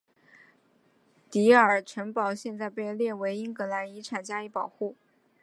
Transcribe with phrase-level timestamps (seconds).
[1.29, 4.95] 迪尔城堡现在被列入英格兰遗产加以保护。